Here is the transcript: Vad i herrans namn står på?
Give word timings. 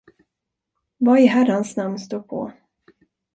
Vad 0.97 1.19
i 1.19 1.25
herrans 1.33 1.75
namn 1.75 1.99
står 1.99 2.19
på? 2.19 2.51